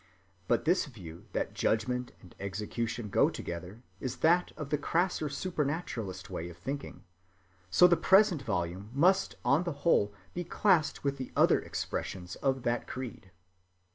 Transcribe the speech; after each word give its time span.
But 0.47 0.65
this 0.65 0.85
view 0.87 1.27
that 1.33 1.53
judgment 1.53 2.11
and 2.21 2.33
execution 2.39 3.09
go 3.09 3.29
together 3.29 3.83
is 3.99 4.17
that 4.25 4.51
of 4.57 4.71
the 4.71 4.77
crasser 4.79 5.29
supernaturalist 5.29 6.27
way 6.27 6.49
of 6.49 6.57
thinking, 6.57 7.03
so 7.69 7.85
the 7.85 7.95
present 7.95 8.41
volume 8.41 8.89
must 8.93 9.35
on 9.45 9.63
the 9.63 9.71
whole 9.85 10.11
be 10.33 10.43
classed 10.43 11.03
with 11.03 11.17
the 11.17 11.31
other 11.35 11.59
expressions 11.59 12.35
of 12.37 12.63
that 12.63 12.87
creed. 12.87 13.29